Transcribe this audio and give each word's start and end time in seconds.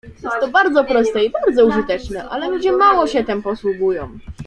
"Jest 0.23 0.39
to 0.39 0.47
bardzo 0.47 0.83
proste 0.83 1.25
i 1.25 1.29
bardzo 1.29 1.65
użyteczne, 1.65 2.29
ale 2.29 2.49
ludzie 2.49 2.71
mało 2.71 3.07
się 3.07 3.23
tem 3.23 3.41
posługują." 3.41 4.09